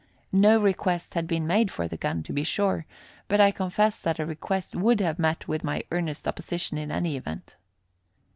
No 0.33 0.59
request 0.59 1.13
had 1.13 1.27
been 1.27 1.45
made 1.45 1.69
for 1.69 1.87
the 1.87 1.95
gun, 1.95 2.23
to 2.23 2.33
be 2.33 2.43
sure, 2.43 2.87
but 3.27 3.39
I 3.39 3.51
confess 3.51 3.99
that 3.99 4.17
a 4.17 4.25
request 4.25 4.75
would 4.75 4.99
have 4.99 5.19
met 5.19 5.47
with 5.47 5.63
my 5.63 5.83
earnest 5.91 6.27
opposition 6.27 6.79
in 6.79 6.89
any 6.91 7.15
event. 7.17 7.55